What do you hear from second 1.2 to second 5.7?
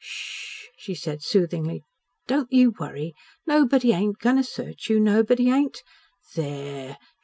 soothingly. "Don't you worry. Nobody ain't goin' to search you. Nobody